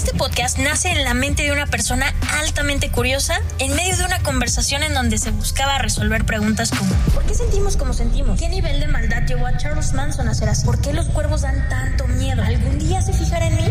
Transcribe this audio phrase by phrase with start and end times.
[0.00, 2.06] Este podcast nace en la mente de una persona
[2.38, 7.22] altamente curiosa en medio de una conversación en donde se buscaba resolver preguntas como ¿Por
[7.24, 8.40] qué sentimos como sentimos?
[8.40, 10.64] ¿Qué nivel de maldad llevó a Charles Manson a ser así?
[10.64, 12.42] ¿Por qué los cuervos dan tanto miedo?
[12.42, 13.68] ¿Algún día se fijará en mí?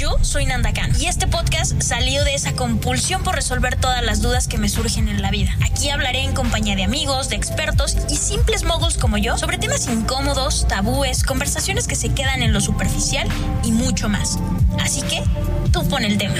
[0.00, 4.22] Yo soy Nanda Khan y este podcast salió de esa compulsión por resolver todas las
[4.22, 5.54] dudas que me surgen en la vida.
[5.62, 9.88] Aquí hablaré en compañía de amigos, de expertos y simples moguls como yo sobre temas
[9.88, 13.28] incómodos, tabúes, conversaciones que se quedan en lo superficial
[13.62, 14.38] y mucho más.
[14.82, 15.22] Así que,
[15.70, 16.32] tú pon el tema.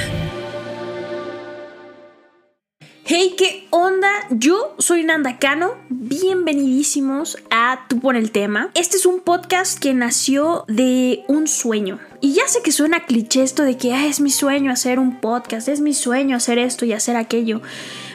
[3.23, 4.09] Hey, ¿qué onda?
[4.31, 5.75] Yo soy Nanda Cano.
[5.91, 8.71] Bienvenidísimos a Tú Pon el Tema.
[8.73, 11.99] Este es un podcast que nació de un sueño.
[12.23, 15.69] Y ya sé que suena cliché esto de que es mi sueño hacer un podcast,
[15.69, 17.61] es mi sueño hacer esto y hacer aquello.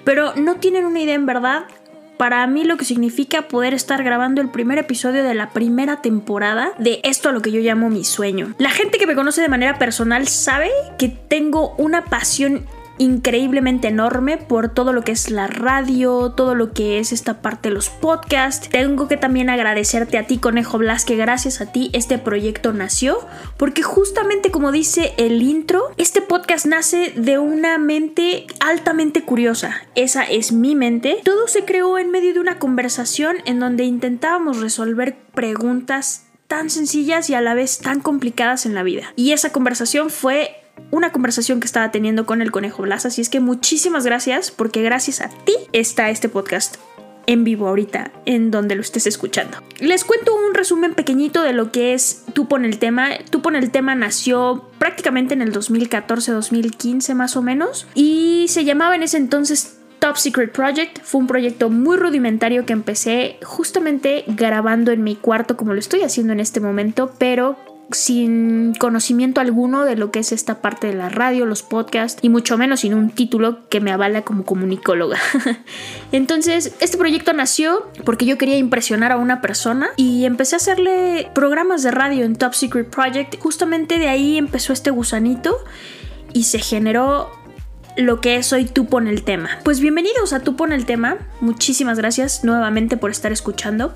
[0.06, 1.68] Pero no tienen una idea en verdad
[2.18, 6.72] para mí lo que significa poder estar grabando el primer episodio de la primera temporada
[6.80, 8.56] de esto a lo que yo llamo mi sueño.
[8.58, 12.66] La gente que me conoce de manera personal sabe que tengo una pasión
[12.98, 17.70] increíblemente enorme por todo lo que es la radio, todo lo que es esta parte
[17.70, 18.70] de los podcasts.
[18.70, 23.18] Tengo que también agradecerte a ti, Conejo Blas, que gracias a ti este proyecto nació,
[23.58, 29.82] porque justamente como dice el intro, este podcast nace de una mente altamente curiosa.
[29.96, 31.20] Esa es mi mente.
[31.24, 37.30] Todo se creó en medio de una conversación en donde intentábamos resolver preguntas tan sencillas
[37.30, 39.14] y a la vez tan complicadas en la vida.
[39.16, 43.06] Y esa conversación fue una conversación que estaba teniendo con el conejo Blas.
[43.06, 46.78] Así es que muchísimas gracias porque gracias a ti está este podcast
[47.28, 49.58] en vivo ahorita en donde lo estés escuchando.
[49.80, 53.10] Les cuento un resumen pequeñito de lo que es Tú pon el tema.
[53.30, 58.96] Tú pon el tema nació prácticamente en el 2014-2015 más o menos y se llamaba
[58.96, 61.00] en ese entonces Top Secret Project.
[61.04, 66.02] Fue un proyecto muy rudimentario que empecé justamente grabando en mi cuarto como lo estoy
[66.02, 67.58] haciendo en este momento, pero
[67.92, 72.30] sin conocimiento alguno de lo que es esta parte de la radio, los podcasts y
[72.30, 75.20] mucho menos sin un título que me avala como comunicóloga.
[76.12, 81.30] Entonces, este proyecto nació porque yo quería impresionar a una persona y empecé a hacerle
[81.34, 83.40] programas de radio en Top Secret Project.
[83.40, 85.58] Justamente de ahí empezó este gusanito
[86.34, 87.30] y se generó
[87.98, 89.60] lo que es hoy Tú pon el tema.
[89.64, 91.18] Pues bienvenidos a Tú pon el tema.
[91.40, 93.96] Muchísimas gracias nuevamente por estar escuchando.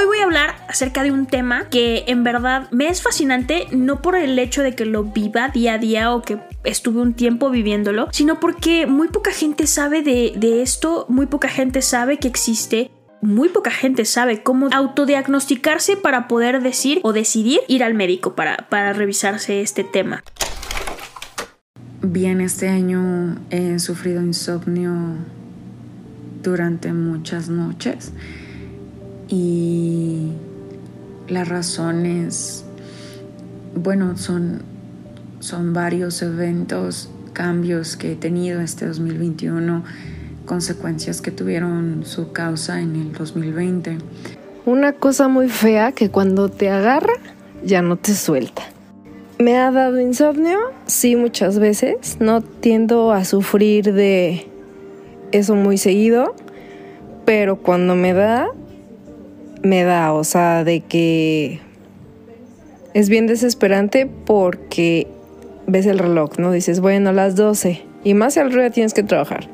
[0.00, 4.00] Hoy voy a hablar acerca de un tema que en verdad me es fascinante, no
[4.00, 7.50] por el hecho de que lo viva día a día o que estuve un tiempo
[7.50, 12.90] viviéndolo, sino porque muy poca gente sabe de, esto, muy poca gente sabe que existe
[13.20, 18.56] muy poca gente sabe cómo autodiagnosticarse para poder decir o decidir ir al médico para,
[18.70, 20.24] para, revisarse este tema.
[22.00, 24.94] Bien, este año he sufrido insomnio
[26.42, 28.14] durante muchas noches
[29.30, 30.32] y
[31.28, 32.64] las razones,
[33.74, 34.62] bueno, son,
[35.38, 39.84] son varios eventos, cambios que he tenido este 2021,
[40.44, 43.98] consecuencias que tuvieron su causa en el 2020.
[44.66, 47.14] Una cosa muy fea que cuando te agarra
[47.64, 48.62] ya no te suelta.
[49.38, 52.18] Me ha dado insomnio, sí, muchas veces.
[52.20, 54.46] No tiendo a sufrir de
[55.32, 56.34] eso muy seguido,
[57.24, 58.50] pero cuando me da,
[59.62, 61.60] me da, o sea, de que
[62.94, 65.06] es bien desesperante porque
[65.66, 66.52] ves el reloj, ¿no?
[66.52, 69.48] Dices, bueno, las 12 y más al ruedo tienes que trabajar.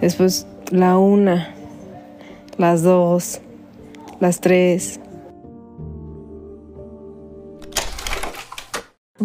[0.00, 1.54] Después la una,
[2.58, 3.40] las dos,
[4.20, 5.00] las tres,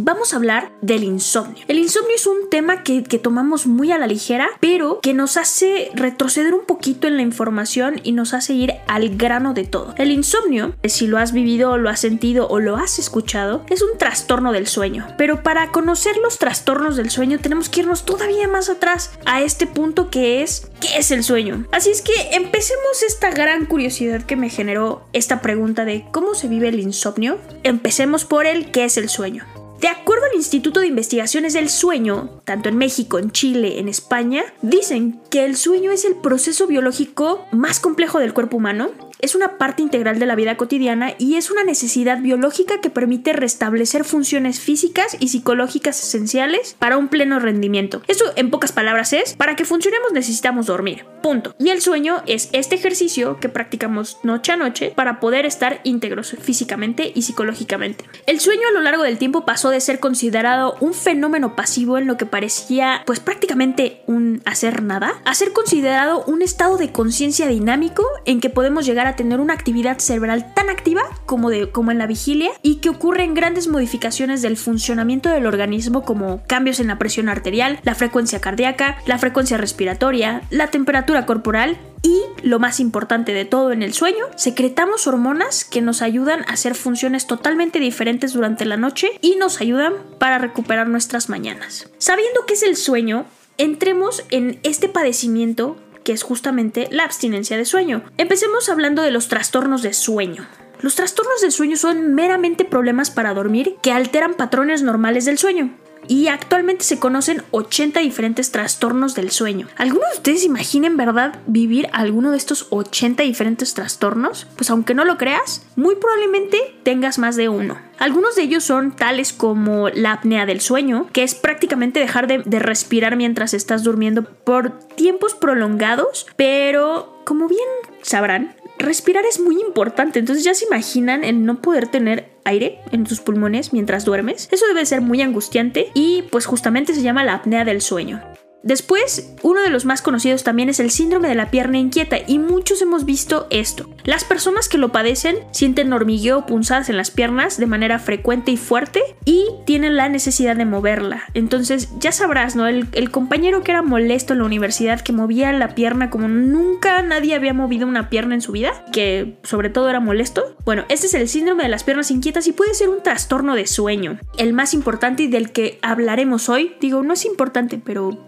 [0.04, 1.66] vamos a hablar del insomnio.
[1.68, 5.90] El insomnio es un tema que, tomamos muy a la ligera, pero que nos hace
[5.96, 9.96] retroceder un poquito en la información y nos hace ir al grano de todo.
[9.98, 13.98] El insomnio, si lo has vivido, lo has sentido o lo has escuchado, es un
[13.98, 15.08] trastorno del sueño.
[15.18, 19.66] Pero para conocer los trastornos del sueño tenemos que irnos todavía más atrás a este
[19.66, 21.66] punto que es ¿qué es el sueño?
[21.72, 26.48] Así es que empecemos esta gran curiosidad que me generó esta pregunta de cómo se
[26.48, 27.40] vive el insomnio.
[27.64, 29.46] Empecemos por el ¿qué es el sueño?
[29.80, 34.44] De acuerdo al Instituto de Investigaciones del Sueño, tanto en México, en Chile, en España,
[34.64, 38.90] dicen que el sueño es el proceso biológico más complejo del cuerpo humano
[39.20, 43.34] es una parte integral de la vida cotidiana y es una necesidad biológica que permite
[43.34, 48.02] restablecer funciones físicas y psicológicas esenciales para un pleno rendimiento.
[48.08, 51.06] Eso en pocas palabras es, para que funcionemos necesitamos dormir.
[51.22, 51.56] Punto.
[51.60, 56.36] Y el sueño es este ejercicio que practicamos noche a noche para poder estar íntegros
[56.40, 58.06] físicamente y psicológicamente.
[58.28, 62.08] El sueño a lo largo del tiempo pasó de ser considerado un fenómeno pasivo en
[62.08, 67.48] lo que parecía pues prácticamente un hacer nada, a ser considerado un estado de conciencia
[67.48, 71.92] dinámico en que podemos llegar a tener una actividad cerebral tan activa como, de, como
[71.92, 76.88] en la vigilia y que ocurren grandes modificaciones del funcionamiento del organismo como cambios en
[76.88, 82.80] la presión arterial, la frecuencia cardíaca, la frecuencia respiratoria, la temperatura corporal y, lo más
[82.80, 87.80] importante de todo en el sueño, secretamos hormonas que nos ayudan a hacer funciones totalmente
[87.80, 91.90] diferentes durante la noche y nos ayudan para recuperar nuestras mañanas.
[91.98, 93.26] Sabiendo qué es el sueño,
[93.58, 95.78] entremos en este padecimiento
[96.08, 98.02] que es justamente la abstinencia de sueño.
[98.18, 100.48] Empecemos hablando de los trastornos de sueño.
[100.80, 105.76] Los trastornos del sueño son meramente problemas para dormir que alteran patrones normales del sueño
[106.08, 109.68] y actualmente se conocen 80 diferentes trastornos del sueño.
[109.78, 114.48] ¿Alguno de ustedes imaginen, verdad, vivir alguno de estos 80 diferentes trastornos?
[114.56, 117.78] Pues aunque no lo creas, muy probablemente tengas más de uno.
[118.00, 122.40] Algunos de ellos son tales como la apnea del sueño, que es prácticamente dejar de,
[122.40, 127.68] de respirar mientras estás durmiendo por tiempos prolongados, pero como bien
[128.04, 130.20] sabrán, respirar es muy importante.
[130.20, 134.48] Entonces ya se imaginan el no poder tener aire en tus pulmones mientras duermes.
[134.52, 138.22] Eso debe ser muy angustiante y pues justamente se llama la apnea del sueño.
[138.68, 142.38] Después, uno de los más conocidos también es el síndrome de la pierna inquieta y
[142.38, 143.90] muchos hemos visto esto.
[144.04, 148.58] Las personas que lo padecen sienten hormigueo punzadas en las piernas de manera frecuente y
[148.58, 151.24] fuerte y tienen la necesidad de moverla.
[151.34, 152.68] Entonces, ya sabrás, ¿no?
[152.68, 157.02] El, el compañero que era molesto en la universidad, que movía la pierna como nunca
[157.04, 160.58] nadie había movido una pierna en su vida, que sobre todo era molesto.
[160.66, 163.66] Bueno, este es el síndrome de las piernas inquietas y puede ser un trastorno de
[163.66, 164.20] sueño.
[164.38, 168.27] El más importante y del que hablaremos hoy, digo, no es importante, pero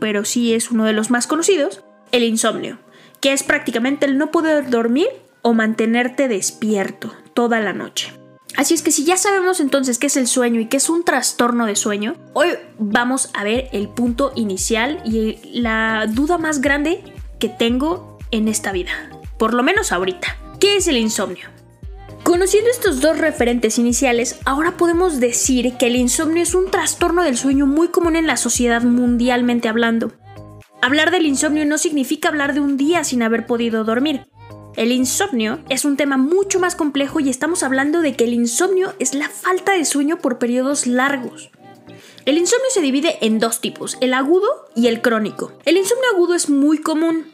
[0.00, 2.78] pero sí es uno de los más conocidos, el insomnio,
[3.20, 5.08] que es prácticamente el no poder dormir
[5.42, 8.12] o mantenerte despierto toda la noche.
[8.56, 11.04] Así es que si ya sabemos entonces qué es el sueño y qué es un
[11.04, 12.48] trastorno de sueño, hoy
[12.78, 17.04] vamos a ver el punto inicial y la duda más grande
[17.38, 18.90] que tengo en esta vida,
[19.38, 20.36] por lo menos ahorita.
[20.58, 21.48] ¿Qué es el insomnio?
[22.22, 27.36] Conociendo estos dos referentes iniciales, ahora podemos decir que el insomnio es un trastorno del
[27.36, 30.12] sueño muy común en la sociedad mundialmente hablando.
[30.82, 34.26] Hablar del insomnio no significa hablar de un día sin haber podido dormir.
[34.76, 38.94] El insomnio es un tema mucho más complejo y estamos hablando de que el insomnio
[38.98, 41.50] es la falta de sueño por periodos largos.
[42.26, 45.52] El insomnio se divide en dos tipos, el agudo y el crónico.
[45.64, 47.26] El insomnio agudo es muy común.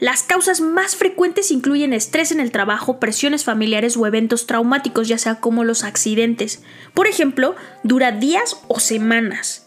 [0.00, 5.18] Las causas más frecuentes incluyen estrés en el trabajo, presiones familiares o eventos traumáticos, ya
[5.18, 6.62] sea como los accidentes.
[6.94, 7.54] Por ejemplo,
[7.84, 9.66] dura días o semanas.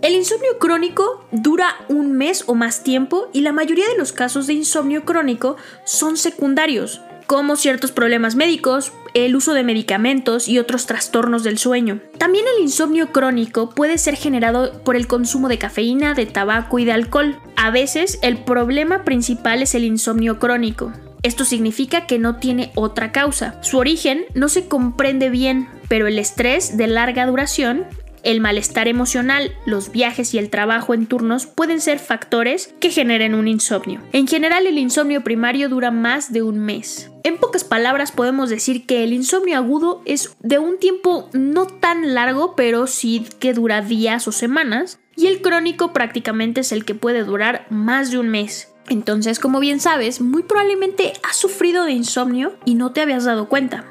[0.00, 4.46] El insomnio crónico dura un mes o más tiempo y la mayoría de los casos
[4.46, 10.86] de insomnio crónico son secundarios, como ciertos problemas médicos, el uso de medicamentos y otros
[10.86, 12.00] trastornos del sueño.
[12.18, 16.84] También el insomnio crónico puede ser generado por el consumo de cafeína, de tabaco y
[16.84, 17.38] de alcohol.
[17.56, 20.92] A veces el problema principal es el insomnio crónico.
[21.22, 23.62] Esto significa que no tiene otra causa.
[23.62, 27.86] Su origen no se comprende bien, pero el estrés de larga duración
[28.24, 33.34] el malestar emocional, los viajes y el trabajo en turnos pueden ser factores que generen
[33.34, 34.00] un insomnio.
[34.12, 37.10] En general, el insomnio primario dura más de un mes.
[37.22, 42.14] En pocas palabras podemos decir que el insomnio agudo es de un tiempo no tan
[42.14, 46.94] largo, pero sí que dura días o semanas, y el crónico prácticamente es el que
[46.94, 48.72] puede durar más de un mes.
[48.88, 53.48] Entonces, como bien sabes, muy probablemente has sufrido de insomnio y no te habías dado
[53.48, 53.86] cuenta.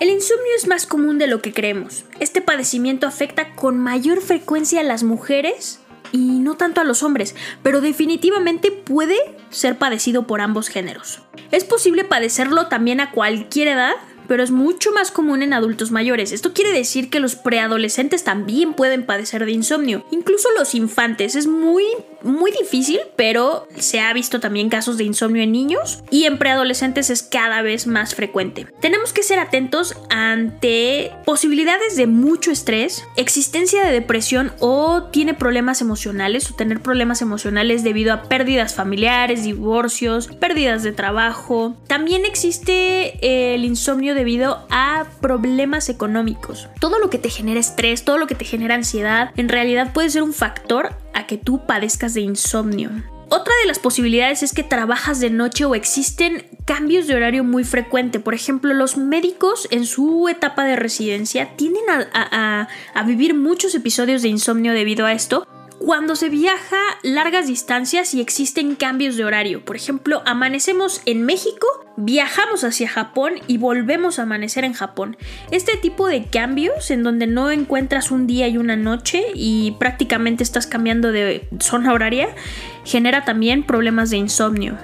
[0.00, 2.04] El insomnio es más común de lo que creemos.
[2.18, 5.80] Este padecimiento afecta con mayor frecuencia a las mujeres
[6.10, 9.16] y no tanto a los hombres, pero definitivamente puede
[9.50, 11.22] ser padecido por ambos géneros.
[11.52, 13.94] Es posible padecerlo también a cualquier edad,
[14.26, 16.32] pero es mucho más común en adultos mayores.
[16.32, 21.36] Esto quiere decir que los preadolescentes también pueden padecer de insomnio, incluso los infantes.
[21.36, 21.84] Es muy,
[22.24, 27.10] muy difícil, pero se ha visto también casos de insomnio en niños y en preadolescentes
[27.10, 28.66] es cada vez más frecuente.
[28.80, 35.80] Tenemos que ser atentos ante posibilidades de mucho estrés, existencia de depresión o tiene problemas
[35.80, 41.76] emocionales o tener problemas emocionales debido a pérdidas familiares, divorcios, pérdidas de trabajo.
[41.86, 46.68] También existe el insomnio debido a problemas económicos.
[46.80, 50.10] Todo lo que te genera estrés, todo lo que te genera ansiedad, en realidad puede
[50.10, 52.90] ser un factor a que tú padezcas de insomnio.
[53.30, 57.64] Otra de las posibilidades es que trabajas de noche o existen cambios de horario muy
[57.64, 58.20] frecuente.
[58.20, 64.22] Por ejemplo, los médicos en su etapa de residencia tienden a, a, vivir muchos episodios
[64.22, 65.48] de insomnio debido a esto
[65.84, 69.62] cuando se viaja largas distancias y existen cambios de horario.
[69.66, 71.66] Por ejemplo, amanecemos en México,
[71.98, 75.18] viajamos hacia Japón y volvemos a amanecer en Japón.
[75.50, 80.42] Este tipo de cambios en donde no encuentras un día y una noche y prácticamente
[80.42, 82.28] estás cambiando de zona horaria
[82.86, 84.78] genera también problemas de insomnio.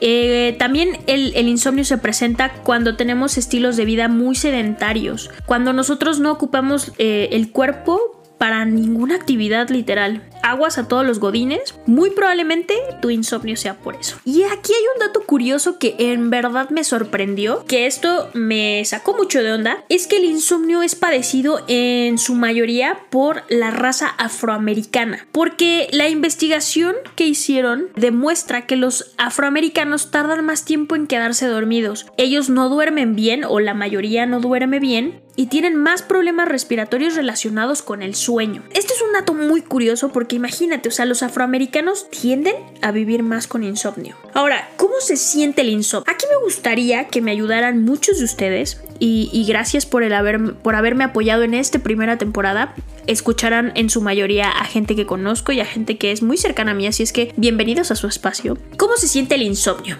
[0.00, 6.18] Eh, también el, insomnio se presenta cuando tenemos estilos de vida muy sedentarios, cuando nosotros
[6.18, 10.22] no ocupamos eh, el cuerpo para ninguna actividad literal.
[10.42, 14.18] Aguas a todos los godines, muy probablemente tu insomnio sea por eso.
[14.24, 19.16] Y aquí hay un dato curioso que en verdad me sorprendió, que esto me sacó
[19.16, 24.08] mucho de onda, es que el insomnio es padecido en su mayoría por la raza
[24.18, 31.46] afroamericana, porque la investigación que hicieron demuestra que los afroamericanos tardan más tiempo en quedarse
[31.46, 32.06] dormidos.
[32.16, 37.14] Ellos no duermen bien o la mayoría no duerme bien y tienen más problemas respiratorios
[37.14, 38.62] relacionados con el sueño.
[38.74, 43.22] Este es un dato muy curioso porque imagínate, o sea, los afroamericanos tienden a vivir
[43.22, 44.16] más con insomnio.
[44.34, 46.12] Ahora, ¿cómo se siente el insomnio?
[46.12, 50.76] Aquí me gustaría que me ayudaran muchos de ustedes y, gracias por, el haber, por
[50.76, 52.74] haberme apoyado en esta primera temporada.
[53.06, 56.72] Escucharán en su mayoría a gente que conozco y a gente que es muy cercana
[56.72, 58.58] a mí, así es que bienvenidos a su espacio.
[58.76, 59.96] ¿Cómo se siente el insomnio?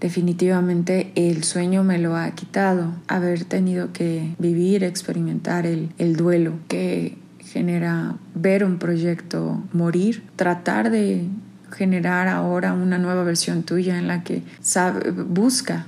[0.00, 7.18] Definitivamente el sueño me lo ha quitado, haber tenido que vivir, experimentar el, duelo que
[7.40, 11.26] genera ver un proyecto morir, tratar de
[11.70, 15.86] generar ahora una nueva versión tuya en la que sabe, busca,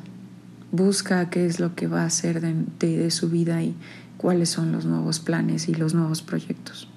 [0.70, 3.74] busca qué es lo que va a hacer de, de su vida y
[4.16, 6.88] cuáles son los nuevos planes y los nuevos proyectos.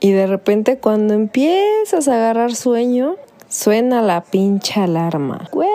[0.00, 3.16] Y de repente cuando empiezas a agarrar sueño,
[3.48, 5.48] Suena la pincha alarma.
[5.52, 5.68] Güey,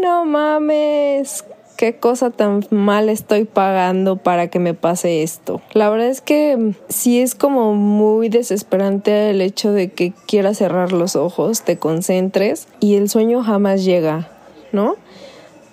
[0.00, 1.42] no mames.
[1.84, 5.60] ¿Qué cosa tan mal estoy pagando para que me pase esto?
[5.74, 10.92] La verdad es que sí es como muy desesperante el hecho de que quieras cerrar
[10.92, 14.30] los ojos, te concentres y el sueño jamás llega,
[14.72, 14.96] ¿no?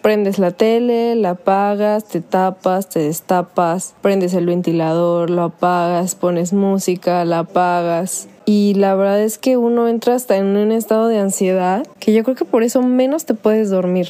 [0.01, 6.51] Prendes la tele, la apagas, te tapas, te destapas, prendes el ventilador, lo apagas, pones
[6.51, 11.20] música, la apagas y la verdad es que uno entra hasta en un estado de
[11.20, 14.10] ansiedad que yo creo que por eso menos te puedes dormir.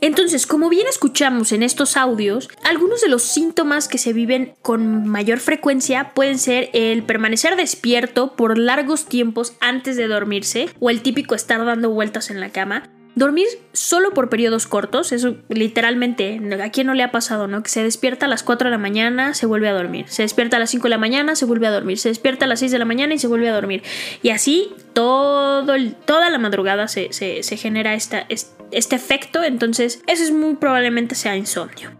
[0.00, 5.06] Entonces, como bien escuchamos en estos audios, algunos de los síntomas que se viven con
[5.06, 11.02] mayor frecuencia pueden ser el permanecer despierto por largos tiempos antes de dormirse o el
[11.02, 16.70] típico estar dando vueltas en la cama, Dormir solo por periodos cortos, eso literalmente, ¿a
[16.70, 17.64] quién no le ha pasado, no?
[17.64, 20.04] Que se despierta a las 4 de la mañana, se vuelve a dormir.
[20.08, 21.98] Se despierta a las 5 de la mañana, se vuelve a dormir.
[21.98, 23.82] Se despierta a las 6 de la mañana y se vuelve a dormir.
[24.22, 27.10] Y así toda la madrugada se,
[27.56, 28.24] genera esta,
[28.70, 31.90] este efecto, entonces eso es muy probablemente sea insomnio.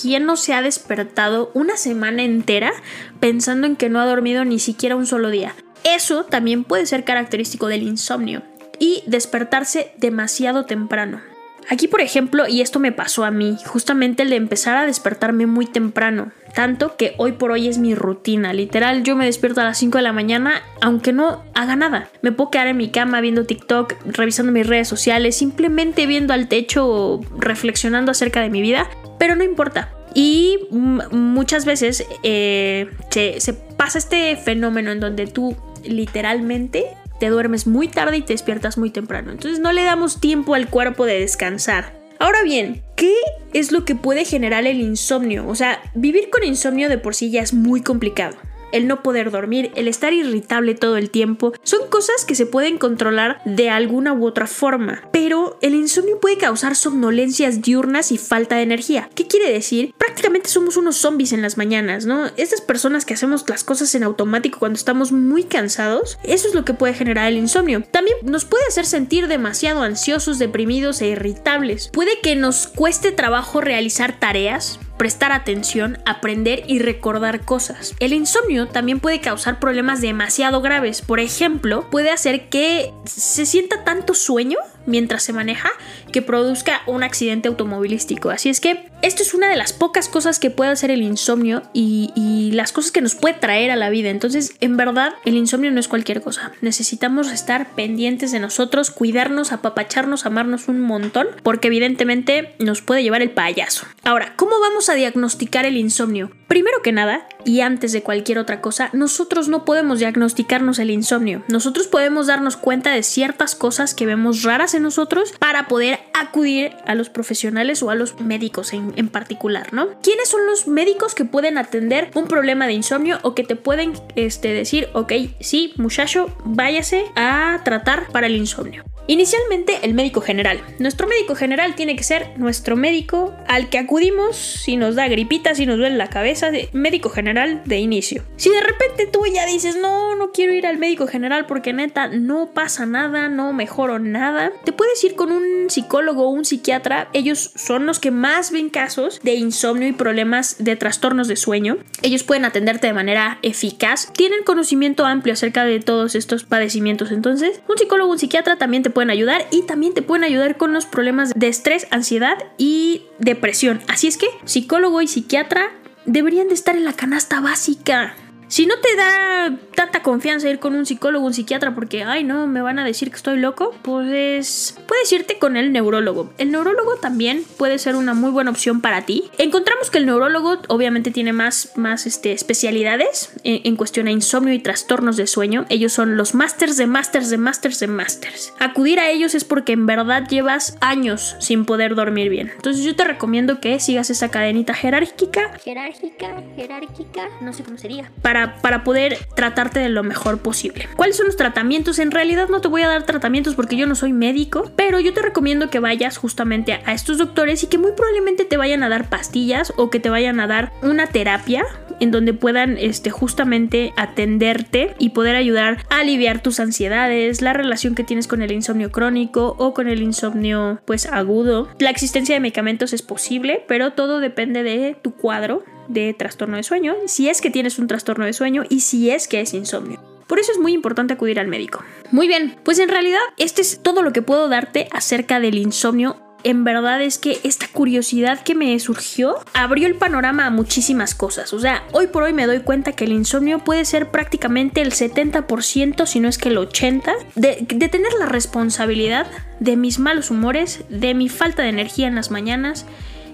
[0.00, 2.72] ¿Quién no se ha despertado una semana entera
[3.20, 5.54] pensando en que no ha dormido ni siquiera un solo día?
[5.84, 8.42] Eso también puede ser característico del insomnio
[8.78, 11.20] y despertarse demasiado temprano.
[11.68, 15.46] Aquí, por ejemplo, y esto me pasó a mí, justamente el de empezar a despertarme
[15.46, 18.52] muy temprano, tanto que hoy por hoy es mi rutina.
[18.52, 22.08] Literal, yo me despierto a las 5 de la mañana, aunque no haga nada.
[22.20, 26.48] Me puedo quedar en mi cama viendo TikTok, revisando mis redes sociales, simplemente viendo al
[26.48, 28.88] techo o reflexionando acerca de mi vida,
[29.18, 29.90] pero no importa.
[30.14, 36.84] Y muchas veces eh, se pasa este fenómeno en donde tú literalmente
[37.22, 39.30] te duermes muy tarde y te despiertas muy temprano.
[39.30, 41.96] Entonces no le damos tiempo al cuerpo de descansar.
[42.18, 43.14] Ahora bien, ¿qué
[43.52, 45.46] es lo que puede generar el insomnio?
[45.46, 48.34] O sea, vivir con insomnio de por sí ya es muy complicado
[48.72, 52.78] el no poder dormir, el estar irritable todo el tiempo, son cosas que se pueden
[52.78, 55.02] controlar de alguna u otra forma.
[55.12, 59.10] Pero el insomnio puede causar somnolencias diurnas y falta de energía.
[59.14, 59.94] ¿Qué quiere decir?
[59.98, 62.26] Prácticamente somos unos zombies en las mañanas, ¿no?
[62.36, 66.64] Estas personas que hacemos las cosas en automático cuando estamos muy cansados, eso es lo
[66.64, 67.82] que puede generar el insomnio.
[67.90, 71.88] También nos puede hacer sentir demasiado ansiosos, deprimidos e irritables.
[71.92, 77.96] Puede que nos cueste trabajo realizar tareas, prestar atención, aprender y recordar cosas.
[77.98, 81.02] El insomnio también puede causar problemas demasiado graves.
[81.02, 85.70] Por ejemplo, puede hacer que se sienta tanto sueño mientras se maneja
[86.12, 88.30] que produzca un accidente automovilístico.
[88.30, 91.62] Así es que esto es una de las pocas cosas que puede hacer el insomnio
[91.72, 94.10] y, las cosas que nos puede traer a la vida.
[94.10, 96.52] Entonces, en verdad, el insomnio no es cualquier cosa.
[96.60, 103.22] Necesitamos estar pendientes de nosotros, cuidarnos, apapacharnos, amarnos un montón, porque evidentemente nos puede llevar
[103.22, 103.86] el payaso.
[104.04, 106.30] Ahora, ¿cómo vamos a diagnosticar el insomnio?
[106.46, 111.42] Primero que nada, y antes de cualquier otra cosa, nosotros no podemos diagnosticarnos el insomnio.
[111.48, 116.72] Nosotros podemos darnos cuenta de ciertas cosas que vemos raras en nosotros para poder acudir
[116.86, 119.88] a los profesionales o a los médicos en, particular, ¿no?
[120.02, 123.92] ¿Quiénes son los médicos que pueden atender un problema de insomnio o que te pueden
[124.16, 128.84] este, decir, ok, sí, muchacho, váyase a tratar para el insomnio?
[129.08, 130.60] Inicialmente el médico general.
[130.78, 135.54] Nuestro médico general tiene que ser nuestro médico al que acudimos si nos da gripita,
[135.54, 138.22] si nos duele la cabeza, de médico general de inicio.
[138.36, 142.06] Si de repente tú ya dices, no, no quiero ir al médico general porque neta
[142.06, 147.08] no pasa nada, no mejoro nada, te puedes ir con un psicólogo o un psiquiatra.
[147.12, 151.78] Ellos son los que más ven casos de insomnio y problemas de trastornos de sueño.
[152.02, 157.10] Ellos pueden atenderte de manera eficaz, tienen conocimiento amplio acerca de todos estos padecimientos.
[157.10, 160.56] Entonces, un psicólogo o un psiquiatra también te pueden ayudar y también te pueden ayudar
[160.56, 163.80] con los problemas de estrés, ansiedad y depresión.
[163.88, 165.70] Así es que psicólogo y psiquiatra
[166.06, 168.14] deberían de estar en la canasta básica.
[168.52, 172.46] Si no te da tanta confianza ir con un psicólogo, un psiquiatra, porque, ay, no,
[172.46, 176.34] me van a decir que estoy loco, pues puedes irte con el neurólogo.
[176.36, 179.30] El neurólogo también puede ser una muy buena opción para ti.
[179.38, 184.52] Encontramos que el neurólogo obviamente tiene más, más este, especialidades en, en cuestión a insomnio
[184.52, 185.64] y trastornos de sueño.
[185.70, 188.52] Ellos son los masters de masters de masters de masters.
[188.60, 192.52] Acudir a ellos es porque en verdad llevas años sin poder dormir bien.
[192.54, 195.58] Entonces yo te recomiendo que sigas esa cadenita jerárquica.
[195.64, 198.12] Jerárquica, jerárquica, no sé cómo sería.
[198.20, 200.88] Para para, poder tratarte de lo mejor posible.
[200.96, 201.98] ¿Cuáles son los tratamientos?
[201.98, 205.12] En realidad no te voy a dar tratamientos porque yo no soy médico, pero yo
[205.12, 208.88] te recomiendo que vayas justamente a, estos doctores y que muy probablemente te vayan a
[208.88, 211.64] dar pastillas o que te vayan a dar una terapia
[212.00, 217.94] en donde puedan este, justamente atenderte y poder ayudar a aliviar tus ansiedades, la relación
[217.94, 221.68] que tienes con el insomnio crónico o con el insomnio pues agudo.
[221.78, 226.62] La existencia de medicamentos es posible, pero todo depende de tu cuadro de trastorno de
[226.62, 230.00] sueño, si es que tienes un trastorno de sueño y si es que es insomnio.
[230.26, 231.84] Por eso es muy importante acudir al médico.
[232.10, 236.16] Muy bien, pues en realidad este es todo lo que puedo darte acerca del insomnio
[236.44, 241.52] en verdad es que esta curiosidad que me surgió abrió el panorama a muchísimas cosas.
[241.52, 244.92] O sea, hoy por hoy me doy cuenta que el insomnio puede ser prácticamente el
[244.92, 249.26] 70%, si no es que el 80%, de, de tener la responsabilidad
[249.60, 252.86] de mis malos humores, de mi falta de energía en las mañanas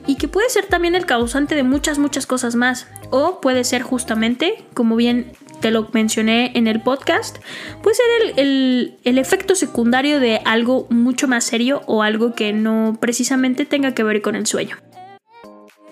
[0.09, 2.88] y que puede ser también el causante de muchas, muchas cosas más.
[3.11, 7.38] O puede ser justamente, como bien te lo mencioné en el podcast,
[7.83, 13.67] puede ser el, efecto secundario de algo mucho más serio o algo que no precisamente
[13.67, 14.77] tenga que ver con el sueño.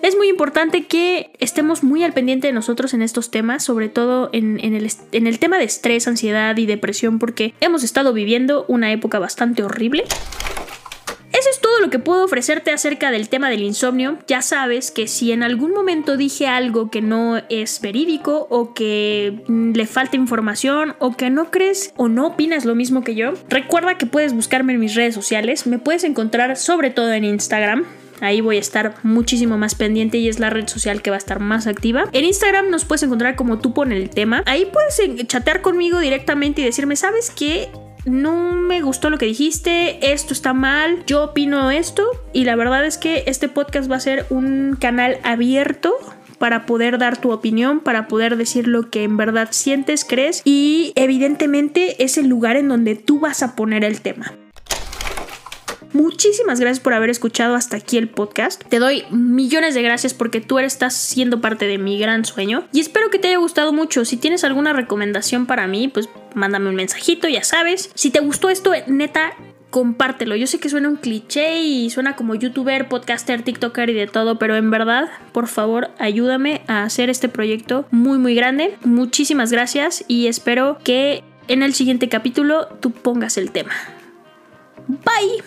[0.01, 4.31] Es muy importante que estemos muy al pendiente de nosotros en estos temas, sobre todo
[4.33, 8.93] en, el, en el tema de estrés, ansiedad y depresión, porque hemos estado viviendo una
[8.93, 10.05] época bastante horrible.
[11.39, 14.19] Eso es todo lo que puedo ofrecerte acerca del tema del insomnio.
[14.27, 19.43] Ya sabes que si en algún momento dije algo que no es verídico o que
[19.47, 23.35] mm, le falta información o que no crees o no opinas lo mismo que yo,
[23.51, 25.67] recuerda que puedes buscarme en mis redes sociales.
[25.67, 27.85] Me puedes encontrar sobre todo en Instagram.
[28.23, 31.19] Ahí voy a estar muchísimo más pendiente y es la red social que va a
[31.19, 32.05] estar más activa.
[32.13, 34.43] En Instagram nos puedes encontrar como tú pon el tema.
[34.47, 37.69] Ahí puedes chatear conmigo directamente y decirme, ¿sabes qué?
[38.07, 42.87] No me gustó lo que dijiste, esto está mal, yo opino esto y la verdad
[42.87, 45.95] es que este podcast va a ser un canal abierto
[46.39, 50.93] para poder dar tu opinión, para poder decir lo que en verdad sientes, crees y
[50.95, 54.33] evidentemente es el lugar en donde tú vas a poner el tema.
[55.93, 58.63] Muchísimas gracias por haber escuchado hasta aquí el podcast.
[58.69, 62.81] Te doy millones de gracias porque tú estás siendo parte de mi gran sueño y
[62.81, 64.05] espero que te haya gustado mucho.
[64.05, 67.91] Si tienes alguna recomendación para mí, pues mándame un mensajito, ya sabes.
[67.95, 69.33] Si te gustó esto, neta,
[69.71, 70.37] compártelo.
[70.37, 74.39] Yo sé que suena un cliché y suena como youtuber, podcaster, tiktoker y de todo,
[74.39, 78.77] pero en verdad, por favor, ayúdame a hacer este proyecto muy, muy grande.
[78.85, 83.73] Muchísimas gracias y espero que en el siguiente capítulo tú pongas el tema.
[84.89, 85.43] Bye.